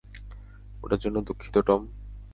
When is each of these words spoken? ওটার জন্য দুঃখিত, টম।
ওটার 0.83 0.99
জন্য 0.99 1.17
দুঃখিত, 1.21 1.55
টম। 1.67 1.81